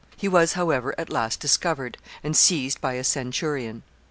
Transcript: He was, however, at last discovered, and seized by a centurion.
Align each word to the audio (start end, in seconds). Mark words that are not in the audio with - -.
He 0.17 0.27
was, 0.27 0.53
however, 0.53 0.95
at 0.99 1.11
last 1.11 1.39
discovered, 1.39 1.95
and 2.23 2.35
seized 2.35 2.81
by 2.81 2.93
a 2.93 3.03
centurion. 3.03 3.83